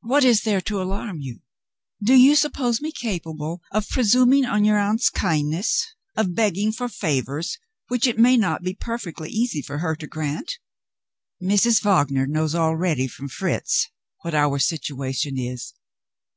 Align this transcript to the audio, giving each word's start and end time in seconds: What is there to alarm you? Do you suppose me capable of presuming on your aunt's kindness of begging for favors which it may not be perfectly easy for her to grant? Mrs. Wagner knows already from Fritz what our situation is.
What 0.00 0.24
is 0.24 0.40
there 0.42 0.60
to 0.62 0.82
alarm 0.82 1.20
you? 1.20 1.40
Do 2.02 2.14
you 2.14 2.34
suppose 2.34 2.80
me 2.80 2.90
capable 2.90 3.62
of 3.70 3.88
presuming 3.88 4.44
on 4.44 4.64
your 4.64 4.76
aunt's 4.76 5.08
kindness 5.08 5.86
of 6.16 6.34
begging 6.34 6.72
for 6.72 6.88
favors 6.88 7.60
which 7.86 8.08
it 8.08 8.18
may 8.18 8.36
not 8.36 8.64
be 8.64 8.74
perfectly 8.74 9.30
easy 9.30 9.62
for 9.62 9.78
her 9.78 9.94
to 9.94 10.06
grant? 10.08 10.54
Mrs. 11.40 11.80
Wagner 11.84 12.26
knows 12.26 12.56
already 12.56 13.06
from 13.06 13.28
Fritz 13.28 13.88
what 14.22 14.34
our 14.34 14.58
situation 14.58 15.38
is. 15.38 15.72